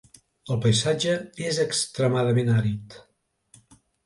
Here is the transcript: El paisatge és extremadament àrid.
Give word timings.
El 0.53 0.57
paisatge 0.61 1.13
és 1.49 1.59
extremadament 1.65 2.51
àrid. 2.55 2.97